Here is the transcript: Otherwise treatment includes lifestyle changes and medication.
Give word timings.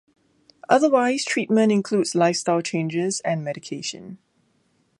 Otherwise 0.67 1.23
treatment 1.23 1.71
includes 1.71 2.15
lifestyle 2.15 2.61
changes 2.63 3.19
and 3.19 3.43
medication. 3.43 4.17